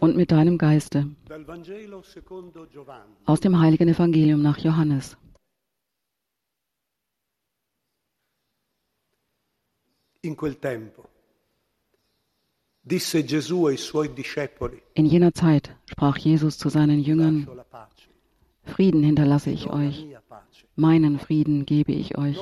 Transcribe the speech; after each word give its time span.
und 0.00 0.16
mit 0.16 0.30
deinem 0.30 0.58
Geiste. 0.58 1.06
Aus 3.26 3.40
dem 3.40 3.60
heiligen 3.60 3.88
Evangelium 3.88 4.42
nach 4.42 4.58
Johannes. 4.58 5.16
In 10.24 10.36
quel 10.36 10.54
tempo 10.54 11.02
disse 12.82 13.22
Gesù 13.24 13.66
ai 13.66 13.76
suoi 13.76 14.08
discepoli, 14.08 14.82
In 14.94 15.06
jener 15.06 15.32
Zeit 15.34 15.74
sprach 15.86 16.16
Jesus 16.16 16.58
zu 16.58 16.68
seinen 16.68 17.00
Jüngern, 17.00 17.48
Frieden 18.64 19.02
hinterlasse 19.02 19.50
ich 19.50 19.68
euch, 19.68 20.06
meinen 20.76 21.18
Frieden 21.18 21.66
gebe 21.66 21.92
ich 21.92 22.16
euch. 22.18 22.38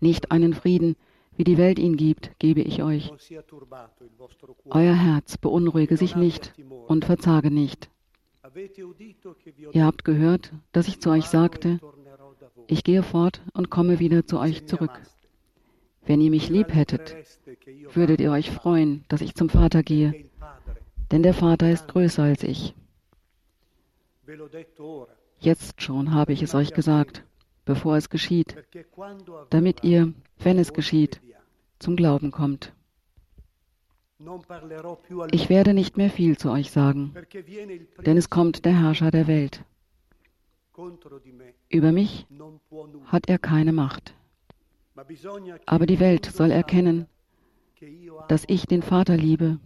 Nicht 0.00 0.30
einen 0.30 0.54
Frieden, 0.54 0.96
wie 1.36 1.44
die 1.44 1.58
Welt 1.58 1.78
ihn 1.78 1.96
gibt, 1.96 2.30
gebe 2.38 2.60
ich 2.60 2.82
euch. 2.82 3.12
Euer 4.70 4.94
Herz 4.94 5.36
beunruhige 5.38 5.96
sich 5.96 6.16
nicht 6.16 6.54
und 6.86 7.04
verzage 7.04 7.50
nicht. 7.50 7.90
Ihr 9.72 9.84
habt 9.84 10.04
gehört, 10.04 10.52
dass 10.72 10.88
ich 10.88 11.00
zu 11.00 11.10
euch 11.10 11.26
sagte, 11.26 11.78
ich 12.68 12.84
gehe 12.84 13.02
fort 13.02 13.42
und 13.52 13.70
komme 13.70 13.98
wieder 13.98 14.26
zu 14.26 14.38
euch 14.38 14.66
zurück. 14.66 15.00
Wenn 16.04 16.20
ihr 16.20 16.30
mich 16.30 16.48
lieb 16.48 16.74
hättet, 16.74 17.16
würdet 17.92 18.20
ihr 18.20 18.30
euch 18.30 18.50
freuen, 18.50 19.04
dass 19.08 19.20
ich 19.20 19.34
zum 19.34 19.48
Vater 19.48 19.82
gehe, 19.82 20.26
denn 21.10 21.22
der 21.22 21.34
Vater 21.34 21.70
ist 21.70 21.88
größer 21.88 22.22
als 22.22 22.42
ich. 22.44 22.74
Jetzt 25.38 25.82
schon 25.82 26.14
habe 26.14 26.32
ich 26.32 26.42
es 26.42 26.54
euch 26.54 26.72
gesagt, 26.72 27.24
bevor 27.64 27.96
es 27.96 28.08
geschieht, 28.08 28.56
damit 29.50 29.84
ihr, 29.84 30.12
wenn 30.38 30.58
es 30.58 30.72
geschieht. 30.72 31.20
Zum 31.86 31.94
Glauben 31.94 32.32
kommt. 32.32 32.72
Ich 35.30 35.48
werde 35.48 35.72
nicht 35.72 35.96
mehr 35.96 36.10
viel 36.10 36.36
zu 36.36 36.50
euch 36.50 36.72
sagen, 36.72 37.14
denn 38.04 38.16
es 38.16 38.28
kommt 38.28 38.64
der 38.64 38.76
Herrscher 38.80 39.12
der 39.12 39.28
Welt. 39.28 39.64
Über 41.68 41.92
mich 41.92 42.26
hat 43.04 43.28
er 43.28 43.38
keine 43.38 43.72
Macht. 43.72 44.14
Aber 45.66 45.86
die 45.86 46.00
Welt 46.00 46.26
soll 46.26 46.50
erkennen, 46.50 47.06
dass 48.26 48.42
ich 48.48 48.66
den 48.66 48.82
Vater 48.82 49.16
liebe, 49.16 49.60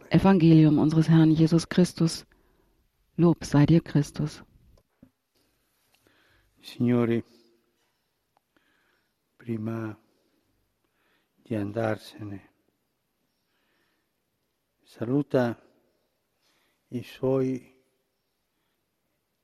Evangelium 0.09 0.78
unseres 0.78 1.09
Herrn 1.09 1.32
Jesus 1.32 1.68
Christus. 1.68 2.26
Lob 3.18 3.44
sei 3.44 3.66
dir 3.66 3.82
Christus. 3.82 4.44
Signori, 6.62 7.24
prima 9.38 9.98
di 11.44 11.56
andarsene, 11.56 12.50
saluta 14.84 15.59
i 16.90 17.04
suoi 17.04 17.76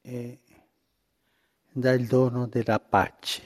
e 0.02 0.40
dà 1.72 1.94
il 1.94 2.08
dono 2.08 2.48
della 2.48 2.80
pace. 2.80 3.42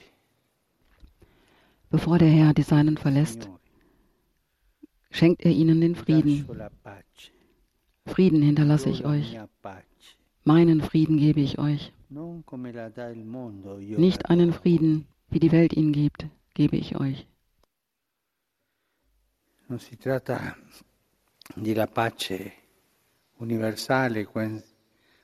Bevor 1.89 2.17
der 2.17 2.30
Herr 2.30 2.53
die 2.53 2.64
Seinen 2.64 2.97
verlässt, 2.97 3.52
schenkt 5.14 5.45
er 5.45 5.52
ihnen 5.52 5.80
den 5.80 5.95
Frieden. 5.95 6.45
Frieden 8.06 8.42
hinterlasse 8.42 8.89
ich 8.89 9.06
euch. 9.06 9.38
Meinen 10.44 10.81
Frieden 10.81 11.17
gebe 11.17 11.39
ich 11.39 11.58
euch. 11.59 11.94
Nicht 14.06 14.30
einen. 14.30 14.52
Frieden, 14.53 15.08
wie 15.30 15.39
die 15.39 15.52
Welt 15.52 15.73
ihn 15.73 15.94
gibt, 15.94 16.28
gebe 16.53 16.75
ich 16.78 17.00
euch. 17.00 17.28
Non 19.69 19.79
si 19.79 19.96
tratta 19.96 20.56
di 21.56 21.73
la 21.73 21.88
pace 21.88 22.52
universale, 23.38 24.25
que- 24.25 24.62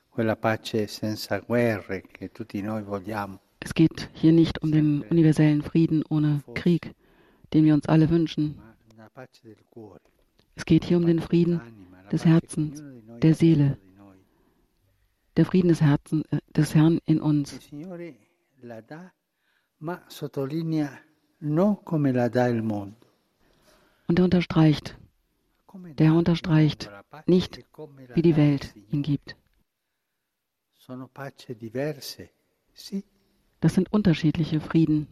quella 0.08 0.34
pace 0.34 0.86
senza 0.88 1.38
guerre 1.40 2.02
che 2.10 2.30
tutti 2.32 2.62
noi 2.62 2.82
vogliamo, 2.82 3.38
Es 3.60 3.74
geht 3.74 4.08
hier 4.14 4.32
nicht 4.32 4.62
um 4.62 4.72
den 4.72 5.02
universellen 5.10 5.62
Frieden 5.62 6.02
ohne 6.08 6.42
Krieg, 6.54 6.94
den 7.52 7.64
wir 7.66 7.74
uns 7.74 7.86
alle 7.86 8.08
wünschen. 8.08 8.58
Es 10.54 10.64
geht 10.64 10.84
hier 10.84 10.96
um 10.96 11.06
den 11.06 11.20
Frieden 11.20 11.60
des 12.10 12.24
Herzens, 12.24 12.82
der 13.22 13.34
Seele. 13.34 13.78
der 15.36 15.46
Frieden 15.46 15.68
des 15.68 15.80
Herzens 15.80 16.24
äh, 16.30 16.38
des 16.54 16.74
Herrn 16.74 17.00
in 17.06 17.20
uns. 17.20 17.58
Und 24.08 24.18
er 24.18 24.24
unterstreicht, 24.24 24.98
der 25.98 26.06
il 26.10 26.16
unterstreicht 26.16 26.90
nicht, 27.26 27.58
e 27.58 27.64
wie 28.14 28.22
die 28.22 28.36
Welt 28.36 28.74
ihn 28.90 29.02
gibt. 29.02 29.36
Das 33.60 33.74
sind 33.74 33.92
unterschiedliche 33.92 34.60
Frieden. 34.60 35.06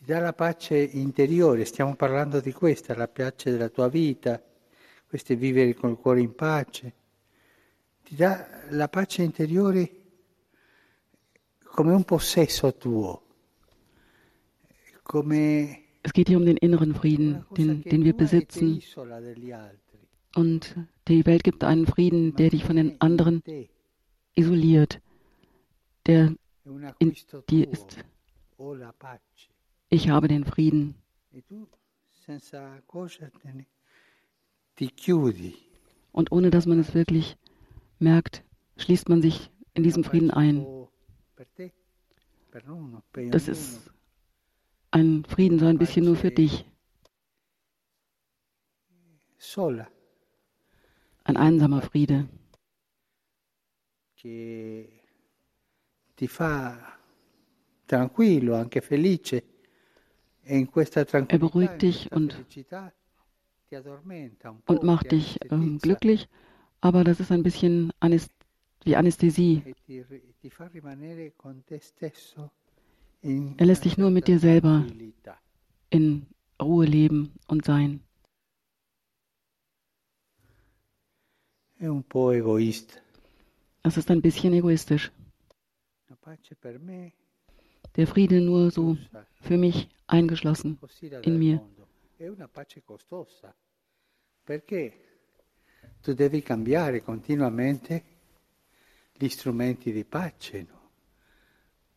Il 0.00 0.06
ti 0.06 0.12
dà 0.12 0.20
la 0.20 0.32
pace 0.32 0.78
interiore, 0.78 1.66
stiamo 1.66 1.94
parlando 1.94 2.40
di 2.40 2.52
questa, 2.52 2.96
la 2.96 3.06
pace 3.06 3.50
della 3.50 3.68
tua 3.68 3.88
vita, 3.88 4.42
questo 5.06 5.34
è 5.34 5.36
vivere 5.36 5.74
col 5.74 5.98
cuore 5.98 6.20
in 6.20 6.34
pace. 6.34 6.94
Ti 8.04 8.16
dà 8.16 8.46
la 8.70 8.88
pace 8.88 9.22
interiore 9.22 9.90
come 11.64 11.92
un 11.92 12.04
possesso 12.04 12.74
tuo, 12.76 13.22
come 15.02 15.84
Es 16.02 16.14
geht 16.14 16.28
hier 16.28 16.38
um 16.38 16.46
den 16.46 16.56
inneren 16.56 16.94
Frieden, 16.94 17.44
den, 17.58 17.82
den 17.82 18.04
wir 18.04 18.16
besitzen. 18.16 18.80
Und 20.34 20.76
die 21.08 21.26
Welt 21.26 21.44
gibt 21.44 21.62
einen 21.62 21.86
Frieden, 21.86 22.34
der 22.36 22.48
dich 22.48 22.64
von 22.64 22.76
den 22.76 22.98
anderen 23.02 23.42
isoliert, 24.34 25.02
der 26.06 26.34
in 26.98 27.14
dir 27.50 27.70
ist. 27.70 27.98
Ich 29.92 30.08
habe 30.08 30.28
den 30.28 30.44
Frieden. 30.44 30.94
E 34.78 34.88
chiudi. 34.96 35.56
Und 36.12 36.32
ohne 36.32 36.50
dass 36.50 36.66
man 36.66 36.78
es 36.78 36.94
wirklich 36.94 37.36
merkt, 37.98 38.44
schließt 38.76 39.08
man 39.08 39.20
sich 39.20 39.50
in 39.74 39.82
diesem 39.82 40.04
Frieden 40.04 40.30
ein. 40.30 40.64
Das 43.30 43.48
ist 43.48 43.90
ein 44.92 45.24
Frieden 45.24 45.58
so 45.58 45.66
ein 45.66 45.78
bisschen 45.78 46.04
nur 46.04 46.16
für 46.16 46.30
dich. 46.30 46.64
Ein 51.24 51.36
einsamer 51.36 51.82
Friede, 51.82 52.28
ti 54.22 54.88
fa 56.28 56.98
tranquillo, 57.86 58.54
anche 58.54 58.82
felice. 58.82 59.42
E 60.50 60.66
tranquillità, 60.66 61.38
beruhigt 61.38 61.80
dich 61.80 62.10
und- 62.10 62.34
und 64.66 64.82
macht 64.82 65.12
dich 65.12 65.38
ähm, 65.48 65.78
glücklich, 65.78 66.28
aber 66.80 67.04
das 67.04 67.20
ist 67.20 67.30
ein 67.30 67.44
bisschen 67.44 67.92
Anäst 68.00 68.32
wie 68.82 68.96
Anästhesie. 68.96 69.62
e 73.22 73.52
Er 73.58 73.66
lässt 73.66 73.84
dich 73.84 73.96
nur 73.96 74.10
mit 74.10 74.26
dir 74.26 74.40
selber 74.40 74.86
in 75.90 76.26
Ruhe 76.60 76.86
leben 76.86 77.32
und 77.46 77.64
sein. 77.64 78.00
Das 83.82 83.96
ist 83.96 84.10
ein 84.10 84.20
bisschen 84.20 84.52
egoistisch. 84.54 85.12
Der 87.96 88.06
Friede 88.06 88.40
nur 88.40 88.70
so 88.72 88.96
für 89.40 89.56
mich 89.56 89.88
eingeschlossen. 90.10 90.78
in 91.22 91.38
mir. 91.38 91.56
mondo. 91.56 91.86
È 92.16 92.28
una 92.28 92.48
pace 92.48 92.82
costosa, 92.84 93.54
perché 94.44 94.92
tu 96.02 96.12
devi 96.12 96.42
cambiare 96.42 97.02
continuamente 97.02 98.04
gli 99.14 99.28
strumenti 99.28 99.92
di 99.92 100.04
pace, 100.04 100.62
no? 100.62 100.78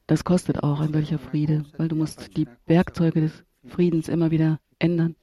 Das 0.05 0.23
kostet 0.23 0.61
auch 0.63 0.81
ein 0.81 0.91
solcher 0.91 1.17
Friede, 1.17 1.65
weil 1.77 1.87
du 1.87 1.95
musst 1.95 2.35
die 2.35 2.45
Werkzeuge 2.65 3.21
des 3.21 3.43
Friedens 3.65 4.09
immer 4.09 4.31
wieder 4.31 4.59
ändern 4.77 5.15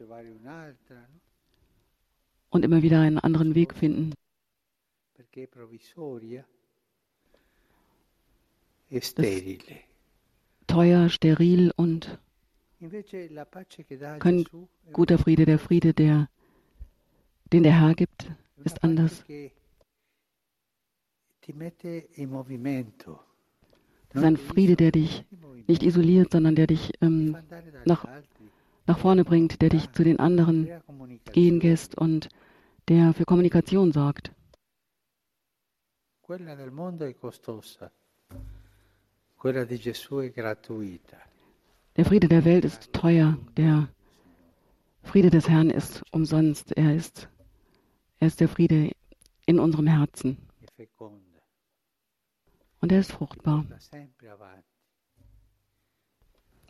und 2.49 2.65
immer 2.65 2.83
wieder 2.83 3.01
einen 3.01 3.19
anderen 3.19 3.55
Weg 3.55 3.75
finden. 3.75 4.15
Provvisoria 5.51 6.45
e. 8.91 9.01
Teuer, 10.67 11.09
steril 11.09 11.73
und 11.77 12.19
kein 14.19 14.45
guter 14.93 15.19
Friede. 15.19 15.45
Der 15.45 15.59
Friede, 15.59 15.93
der, 15.93 16.29
den 17.53 17.63
der 17.63 17.79
Herr 17.79 17.95
gibt, 17.95 18.31
ist 18.65 18.83
anders. 18.83 19.25
Das 24.13 24.23
ist 24.23 24.25
ein 24.25 24.37
Friede, 24.37 24.77
der 24.77 24.93
dich 24.93 25.25
nicht 25.67 25.83
isoliert, 25.83 26.33
sondern 26.33 26.55
der 26.55 26.67
dich 26.67 26.93
ähm, 27.01 27.37
nach, 27.85 28.07
nach 28.87 28.99
vorne 28.99 29.25
bringt, 29.25 29.61
der 29.63 29.69
dich 29.69 29.93
zu 29.93 30.03
den 30.03 30.19
anderen 30.19 30.69
gehen 31.33 31.61
lässt 31.61 31.97
und 31.97 32.29
der 32.89 33.15
für 33.15 33.25
Kommunikation 33.25 33.93
sorgt. 33.93 34.33
Quella 36.23 36.55
del 36.55 36.71
mondo 36.71 37.05
è 37.05 37.15
costosa, 37.17 37.91
quella 39.37 39.65
di 39.65 39.79
Gesù 39.79 40.19
è 40.19 40.31
gratuita. 40.31 41.30
Der 42.01 42.07
Friede 42.07 42.29
der 42.29 42.47
Welt 42.47 42.65
ist 42.65 42.95
teuer, 42.95 43.37
der 43.59 43.91
Friede 45.03 45.29
des 45.29 45.51
Herrn 45.51 45.69
ist 45.69 46.03
umsonst. 46.13 46.73
Er 46.75 46.95
ist, 46.95 47.29
er 48.19 48.29
ist 48.29 48.41
der 48.41 48.49
Friede 48.49 48.93
in 49.45 49.59
unserem 49.59 49.87
Herzen 49.87 50.39
und 52.81 52.91
er 52.91 53.01
ist 53.01 53.13
fruchtbar. 53.13 53.67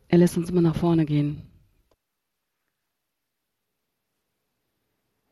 Er 0.09 0.19
lässt 0.19 0.37
uns 0.37 0.51
immer 0.51 0.63
nach 0.63 0.75
vorne 0.75 1.07
gehen. 1.07 1.49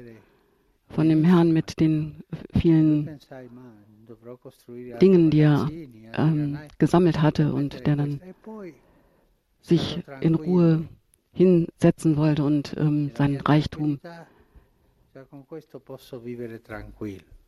von 0.88 1.08
dem 1.08 1.24
Herrn 1.24 1.52
mit 1.52 1.80
den 1.80 2.22
vielen 2.54 3.18
Dingen, 5.00 5.30
die 5.30 5.40
er 5.40 5.68
ähm, 6.14 6.58
gesammelt 6.78 7.20
hatte 7.20 7.52
und 7.52 7.86
der 7.86 7.96
dann 7.96 8.20
e 8.64 8.72
sich 9.60 10.02
in 10.20 10.34
Ruhe 10.34 10.88
hinsetzen 11.32 12.16
wollte 12.16 12.42
und 12.44 12.74
ähm, 12.78 13.10
seinen 13.14 13.40
Reichtum 13.40 14.00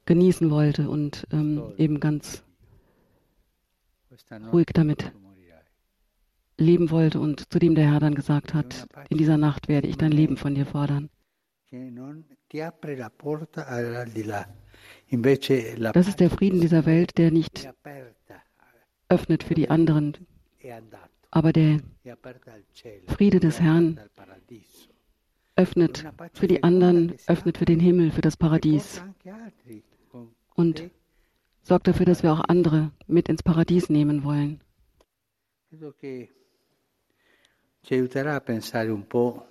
genießen 0.05 0.51
wollte 0.51 0.91
und 0.91 1.27
ähm, 1.33 1.73
eben 1.79 2.01
ganz 2.01 2.45
ruhig 4.53 4.67
damit 4.75 5.13
leben 6.61 6.91
wollte 6.91 7.21
und 7.21 7.51
zu 7.53 7.59
dem 7.59 7.75
der 7.75 7.91
Herr 7.91 8.01
dann 8.01 8.15
gesagt 8.15 8.55
hat, 8.55 8.87
in 9.09 9.19
dieser 9.19 9.39
Nacht 9.39 9.69
werde 9.69 9.89
ich 9.89 9.97
dein 9.97 10.13
Leben 10.13 10.37
von 10.37 10.55
dir 10.55 10.67
fordern. 10.67 11.09
Das 15.93 16.09
ist 16.09 16.21
der 16.21 16.31
Frieden 16.31 16.61
dieser 16.61 16.87
Welt, 16.87 17.19
der 17.19 17.31
nicht 17.31 17.69
öffnet 19.09 19.43
für 19.43 19.55
die 19.55 19.71
anderen, 19.71 20.17
aber 21.31 21.53
der 21.53 21.81
Friede 23.07 23.41
des 23.41 23.61
Herrn 23.61 24.01
öffnet 25.57 26.05
für 26.33 26.47
die 26.47 26.63
anderen, 26.63 27.15
öffnet 27.27 27.59
für 27.59 27.65
den 27.65 27.81
Himmel, 27.81 28.11
für 28.11 28.23
das 28.23 28.37
Paradies 28.37 29.03
und. 30.55 30.91
Sorgt 31.63 31.87
dafür, 31.87 32.07
dass 32.07 32.23
wir 32.23 32.33
auch 32.33 32.45
andere 32.49 32.93
mit 33.07 33.29
ins 33.29 33.43
Paradies 33.43 33.89
nehmen 33.89 34.25
wollen. 34.25 34.61
Credo 35.69 35.93
che 35.93 36.29
ci 37.83 37.95
aiuterà 37.95 38.35
a 38.35 38.41
pensare 38.41 38.91
un 38.91 39.07
po' 39.07 39.47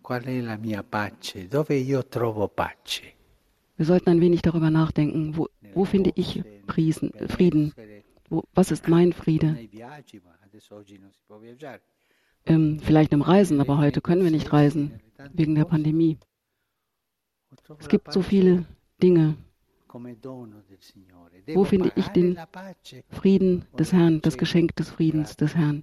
qual 0.00 0.22
è 0.24 0.40
la 0.40 0.56
mia 0.56 0.82
pace, 0.82 1.46
dove 1.46 1.76
io 1.76 2.04
trovo 2.06 2.48
pace. 2.48 3.14
Wir 3.76 3.86
sollten 3.86 4.10
ein 4.10 4.20
wenig 4.20 4.42
darüber 4.42 4.70
nachdenken, 4.70 5.36
wo, 5.36 5.48
wo 5.74 5.84
finde 5.84 6.12
ich 6.14 6.42
Priesen, 6.66 7.12
Frieden? 7.28 7.72
Wo, 8.28 8.44
was 8.52 8.70
ist 8.70 8.88
mein 8.88 9.12
Friede? 9.12 9.56
Ähm, 12.46 12.80
vielleicht 12.80 13.12
im 13.12 13.22
Reisen, 13.22 13.60
aber 13.60 13.78
heute 13.78 14.00
können 14.00 14.22
wir 14.22 14.30
nicht 14.30 14.52
reisen 14.52 15.00
wegen 15.32 15.54
der 15.54 15.64
Pandemie. 15.64 16.18
Es 17.78 17.88
gibt 17.88 18.12
so 18.12 18.22
viele 18.22 18.66
Dinge. 19.02 19.36
Wo 19.92 21.64
finde 21.64 21.92
ich 21.96 22.08
den 22.08 22.38
Frieden 23.10 23.64
des 23.78 23.92
Herrn, 23.92 24.20
das 24.20 24.38
Geschenk 24.38 24.76
des 24.76 24.90
Friedens 24.90 25.36
des 25.36 25.56
Herrn. 25.56 25.82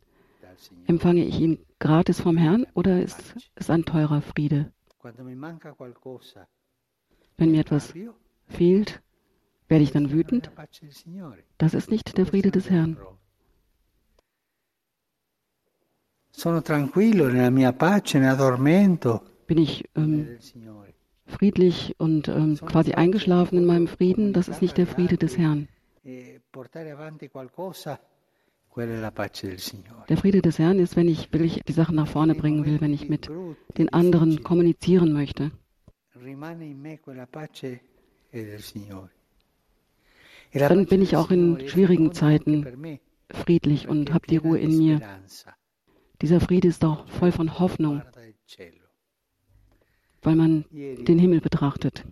Empfange 0.87 1.23
ich 1.25 1.39
ihn 1.39 1.59
gratis 1.79 2.21
vom 2.21 2.37
Herrn 2.37 2.65
oder 2.73 3.01
ist 3.01 3.35
es 3.55 3.69
ein 3.69 3.83
teurer 3.83 4.21
Friede? 4.21 4.71
Wenn 7.37 7.51
mir 7.51 7.61
etwas 7.61 7.93
fehlt, 8.47 9.01
werde 9.67 9.83
ich 9.83 9.91
dann 9.91 10.11
wütend? 10.11 10.51
Das 11.57 11.73
ist 11.73 11.91
nicht 11.91 12.17
der 12.17 12.25
Friede 12.25 12.51
des 12.51 12.69
Herrn. 12.69 12.97
Bin 19.47 19.57
ich 19.57 19.89
ähm. 19.95 20.37
Friedlich 21.27 21.95
und 21.97 22.27
ähm, 22.27 22.57
quasi 22.57 22.93
eingeschlafen 22.93 23.57
in 23.57 23.65
meinem 23.65 23.87
Frieden? 23.87 24.33
Das 24.33 24.47
ist 24.47 24.61
nicht 24.61 24.77
der 24.77 24.87
Friede 24.87 25.17
des 25.17 25.37
Herrn. 25.37 25.67
Signore. 29.57 30.05
Der 30.07 30.17
Friede 30.17 30.41
des 30.41 30.59
Herrn 30.59 30.79
ist, 30.79 30.95
wenn 30.95 31.07
ich 31.07 31.33
wirklich 31.33 31.63
die 31.67 31.73
Sachen 31.73 31.95
nach 31.95 32.07
vorne 32.07 32.35
bringen 32.35 32.65
will, 32.65 32.79
wenn 32.79 32.93
ich 32.93 33.09
mit 33.09 33.29
den 33.77 33.91
anderen 33.91 34.43
kommunizieren 34.43 35.13
möchte. 35.13 35.51
E 40.53 40.59
Dann 40.59 40.85
bin 40.85 41.01
ich 41.01 41.15
auch 41.15 41.31
in 41.31 41.67
schwierigen 41.67 42.13
Zeiten 42.13 42.99
friedlich 43.31 43.87
und 43.87 44.13
habe 44.13 44.27
die 44.27 44.37
Ruhe 44.37 44.59
in 44.59 44.77
mir. 44.77 45.01
Dieser 46.21 46.39
Friede 46.39 46.67
ist 46.67 46.85
auch 46.85 47.07
voll 47.09 47.31
von 47.31 47.59
Hoffnung. 47.59 48.01
Weil 50.27 50.35
man 50.35 50.65
den 50.71 51.19
Himmel 51.19 51.39
betrachtet. 51.39 52.03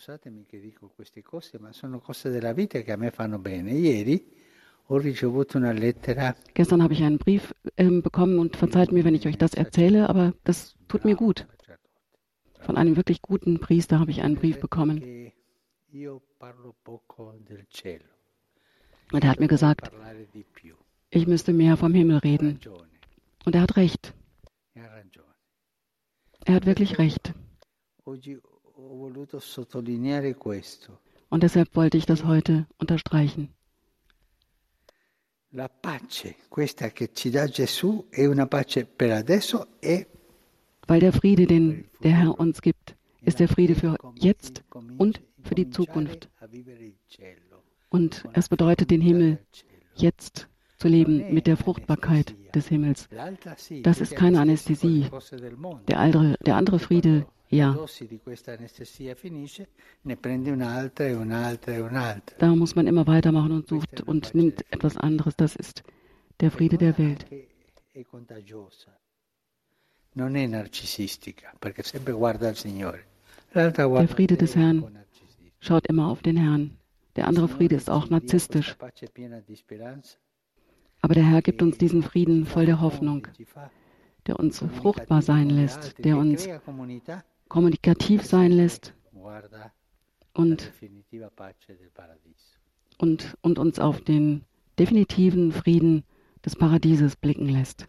scusatemi 0.00 0.46
che 0.46 0.60
dico 0.60 0.88
queste 0.88 1.20
cose, 1.20 1.58
ma 1.58 1.72
sono 1.72 2.00
cose 2.00 2.30
della 2.30 2.54
vita 2.54 2.80
che 2.80 2.92
a 2.92 2.96
me 2.96 3.10
fanno 3.10 3.38
bene. 3.38 3.72
Ieri 3.72 4.32
ho 4.86 4.96
ricevuto 4.96 5.58
una 5.58 5.72
lettera 5.72 6.34
Gestern 6.54 6.80
habe 6.82 6.94
ich 6.94 7.02
einen 7.02 7.18
Brief 7.18 7.54
ähm, 7.76 8.00
bekommen 8.00 8.38
und 8.38 8.56
verzeiht 8.56 8.92
mir, 8.92 9.04
wenn 9.04 9.14
ich 9.14 9.26
euch 9.26 9.36
das 9.36 9.52
erzähle, 9.52 10.08
aber 10.08 10.32
das 10.42 10.74
tut 10.88 11.04
mir 11.04 11.16
gut. 11.16 11.46
Von 12.60 12.78
einem 12.78 12.96
wirklich 12.96 13.20
guten 13.20 13.60
Priester 13.60 13.98
habe 14.00 14.10
ich 14.10 14.22
einen 14.22 14.36
Brief 14.36 14.58
bekommen 14.58 15.02
und 19.12 19.24
er 19.24 19.30
hat 19.30 19.40
mir 19.40 19.48
gesagt, 19.48 19.90
ich 21.10 21.26
müsste 21.26 21.52
mehr 21.52 21.76
vom 21.76 21.92
Himmel 21.92 22.18
reden. 22.18 22.58
Und 23.44 23.54
er 23.54 23.60
hat 23.60 23.76
recht. 23.76 24.14
Er 26.46 26.54
hat 26.54 26.64
wirklich 26.64 26.98
recht. 26.98 27.34
Und 31.28 31.42
deshalb 31.42 31.76
wollte 31.76 31.96
ich 31.96 32.06
das 32.06 32.24
heute 32.24 32.66
unterstreichen. 32.78 33.54
La 35.52 35.68
pace, 35.68 36.36
questa 36.48 36.90
che 36.90 37.12
ci 37.12 37.28
dà 37.28 37.48
Gesù, 37.48 38.06
è 38.08 38.24
una 38.24 38.46
pace 38.46 38.84
per 38.84 39.10
adesso 39.10 39.66
e 39.80 40.06
Weil 40.86 41.00
der 41.00 41.12
Friede, 41.12 41.46
den 41.46 41.88
der 42.02 42.12
Herr 42.12 42.38
uns 42.38 42.60
gibt, 42.60 42.96
ist 43.22 43.40
der 43.40 43.48
Friede 43.48 43.74
für 43.74 43.96
jetzt 44.14 44.62
und 44.98 45.20
für 45.42 45.54
die 45.56 45.70
Zukunft. 45.70 46.28
Und 47.88 48.24
es 48.32 48.48
bedeutet, 48.48 48.90
den 48.90 49.00
Himmel 49.00 49.38
jetzt 49.94 50.48
zu 50.78 50.88
leben 50.88 51.32
mit 51.34 51.46
der 51.46 51.56
Fruchtbarkeit 51.56 52.34
des 52.54 52.68
Himmels. 52.68 53.08
Das 53.82 54.00
ist 54.00 54.14
keine 54.14 54.40
Anästhesie. 54.40 55.06
Der 55.88 55.98
andere, 55.98 56.36
der 56.46 56.56
andere 56.56 56.78
Friede, 56.78 57.26
ja, 57.50 57.76
ne 60.04 60.12
e 60.12 60.14
e 60.14 60.16
da 62.38 62.54
muss 62.54 62.76
man 62.76 62.86
immer 62.86 63.08
weitermachen 63.08 63.52
und 63.52 63.66
sucht 63.66 64.02
und 64.02 64.34
nimmt 64.34 64.64
etwas 64.72 64.96
anderes. 64.96 65.34
Das 65.36 65.56
ist 65.56 65.82
der 66.38 66.52
Friede 66.52 66.78
der 66.78 66.96
Welt. 66.96 67.26
Guarda 72.04 72.54
Friede 74.06 74.36
des 74.36 74.56
Herrn. 74.56 74.98
Schaut 75.58 75.86
immer 75.88 76.08
auf 76.08 76.22
den 76.22 76.36
Herrn. 76.36 76.78
Der 77.16 77.26
andere 77.26 77.48
Friede 77.48 77.74
ist 77.74 77.90
auch 77.90 78.08
narzisstisch. 78.08 78.76
Aber 81.02 81.14
der 81.14 81.24
Herr 81.24 81.42
gibt 81.42 81.62
uns 81.62 81.78
diesen 81.78 82.04
Frieden 82.04 82.46
voll 82.46 82.66
der 82.66 82.80
Hoffnung, 82.80 83.26
der 84.26 84.38
uns 84.38 84.62
fruchtbar 84.76 85.22
sein 85.22 85.50
lässt, 85.50 86.04
der 86.04 86.16
uns 86.16 86.46
kommunikativ 87.50 88.24
sein 88.24 88.52
lässt 88.52 88.94
und, 90.32 90.72
und, 92.96 93.36
und 93.42 93.58
uns 93.58 93.78
auf 93.78 94.00
den 94.00 94.44
definitiven 94.78 95.52
Frieden 95.52 96.04
des 96.44 96.56
Paradieses 96.56 97.16
blicken 97.16 97.48
lässt. 97.48 97.88